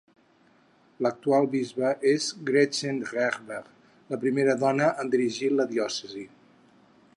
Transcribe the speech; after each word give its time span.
L'actual 1.05 1.43
bisbe 1.51 1.91
és 2.13 2.25
Gretchen 2.47 2.97
Rehberg, 3.11 3.69
la 4.15 4.21
primera 4.25 4.57
dona 4.67 4.91
en 5.05 5.15
dirigir 5.17 5.55
la 5.61 5.71
Diòcesi. 5.77 6.29